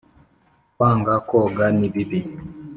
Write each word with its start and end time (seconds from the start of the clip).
kwanga 0.73 1.13
koga 1.29 1.65
ni 1.77 1.87
bibi 1.93 2.19